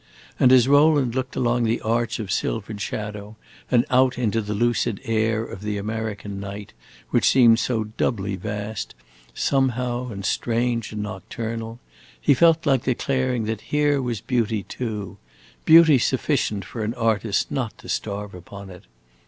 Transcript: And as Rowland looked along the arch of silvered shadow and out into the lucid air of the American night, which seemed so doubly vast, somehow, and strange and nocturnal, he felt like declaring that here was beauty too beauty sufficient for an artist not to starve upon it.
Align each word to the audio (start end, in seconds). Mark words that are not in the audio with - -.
And 0.39 0.51
as 0.51 0.67
Rowland 0.67 1.13
looked 1.13 1.35
along 1.35 1.63
the 1.65 1.79
arch 1.81 2.17
of 2.17 2.31
silvered 2.31 2.81
shadow 2.81 3.35
and 3.69 3.85
out 3.91 4.17
into 4.17 4.41
the 4.41 4.55
lucid 4.55 4.99
air 5.03 5.43
of 5.43 5.61
the 5.61 5.77
American 5.77 6.39
night, 6.39 6.73
which 7.11 7.29
seemed 7.29 7.59
so 7.59 7.83
doubly 7.83 8.35
vast, 8.35 8.95
somehow, 9.35 10.09
and 10.09 10.25
strange 10.25 10.91
and 10.91 11.03
nocturnal, 11.03 11.79
he 12.19 12.33
felt 12.33 12.65
like 12.65 12.83
declaring 12.85 13.43
that 13.43 13.61
here 13.69 14.01
was 14.01 14.21
beauty 14.21 14.63
too 14.63 15.19
beauty 15.65 15.99
sufficient 15.99 16.65
for 16.65 16.83
an 16.83 16.95
artist 16.95 17.51
not 17.51 17.77
to 17.77 17.87
starve 17.87 18.33
upon 18.33 18.71
it. 18.71 18.85